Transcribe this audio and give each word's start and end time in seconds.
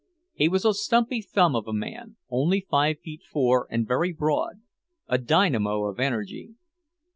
He 0.33 0.49
was 0.49 0.63
a 0.63 0.69
little 0.69 0.73
stumpy 0.79 1.21
thumb 1.21 1.55
of 1.55 1.67
a 1.67 1.73
man, 1.73 2.15
only 2.31 2.59
five 2.67 2.99
feet 3.01 3.21
four, 3.21 3.67
and 3.69 3.87
very 3.87 4.11
broad, 4.11 4.61
a 5.07 5.19
dynamo 5.19 5.83
of 5.83 5.99
energy. 5.99 6.55